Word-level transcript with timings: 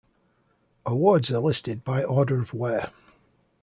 Awards 0.83 1.29
are 1.29 1.37
listed 1.37 1.83
by 1.83 2.03
order 2.03 2.39
of 2.41 2.55
wear. 2.55 2.89